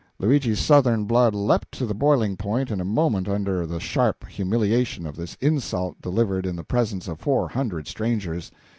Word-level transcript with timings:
Luigi's 0.17 0.59
southern 0.59 1.05
blood 1.05 1.35
leaped 1.35 1.71
to 1.73 1.85
the 1.85 1.93
boiling 1.93 2.35
point 2.35 2.71
in 2.71 2.81
a 2.81 2.83
moment 2.83 3.27
under 3.29 3.67
the 3.67 3.79
sharp 3.79 4.27
humiliation 4.27 5.05
of 5.05 5.15
this 5.15 5.35
insult 5.41 6.01
delivered 6.01 6.47
in 6.47 6.55
the 6.55 6.63
presence 6.63 7.07
of 7.07 7.19
four 7.19 7.49
hundred 7.49 7.87
strangers. 7.87 8.49